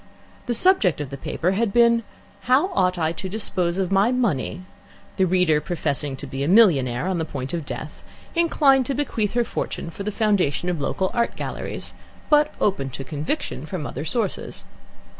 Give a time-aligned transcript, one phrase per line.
[0.47, 2.01] The subject of the paper had been,
[2.49, 4.63] "How ought I to dispose of my money?"
[5.17, 8.03] the reader professing to be a millionaire on the point of death,
[8.33, 11.93] inclined to bequeath her fortune for the foundation of local art galleries,
[12.31, 14.65] but open to conviction from other sources.